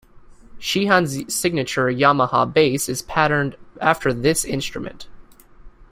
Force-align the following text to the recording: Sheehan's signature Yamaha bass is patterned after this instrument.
Sheehan's 0.57 1.31
signature 1.31 1.85
Yamaha 1.85 2.51
bass 2.51 2.89
is 2.89 3.03
patterned 3.03 3.55
after 3.79 4.11
this 4.11 4.43
instrument. 4.43 5.07